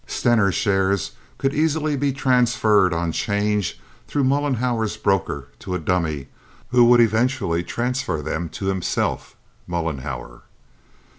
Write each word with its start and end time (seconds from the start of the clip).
Stener's 0.07 0.55
shares 0.55 1.11
could 1.37 1.53
easily 1.53 1.95
be 1.95 2.11
transferred 2.11 2.91
on 2.91 3.11
'change 3.11 3.79
through 4.07 4.23
Mollenhauer's 4.23 4.97
brokers 4.97 5.45
to 5.59 5.75
a 5.75 5.79
dummy, 5.79 6.25
who 6.71 6.85
would 6.85 6.99
eventually 6.99 7.61
transfer 7.61 8.19
them 8.23 8.49
to 8.49 8.65
himself 8.65 9.35
(Mollenhauer). 9.69 10.41